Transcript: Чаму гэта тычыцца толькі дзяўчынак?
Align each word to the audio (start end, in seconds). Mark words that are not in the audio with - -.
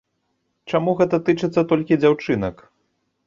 Чаму 0.71 0.95
гэта 1.01 1.19
тычыцца 1.27 1.63
толькі 1.73 1.99
дзяўчынак? 2.05 2.65